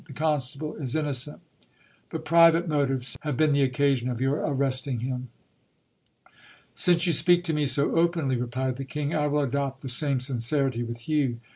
The 0.07 0.13
constable 0.13 0.77
is 0.77 0.95
innocent: 0.95 1.43
but 2.09 2.25
private 2.25 2.67
motives 2.67 3.15
have 3.21 3.37
been 3.37 3.53
the 3.53 3.61
occasion 3.61 4.09
of 4.09 4.19
your 4.19 4.37
arresting 4.37 5.01
him. 5.01 5.29
Since 6.73 7.05
you 7.05 7.13
speak 7.13 7.43
to 7.43 7.53
me 7.53 7.67
so 7.67 7.95
openly, 7.95 8.35
replied 8.35 8.77
the 8.77 8.83
king, 8.83 9.13
I 9.13 9.27
will 9.27 9.41
adopt 9.41 9.81
the 9.81 9.89
same 9.89 10.19
sincerity 10.19 10.81
with 10.81 11.07
you. 11.07 11.39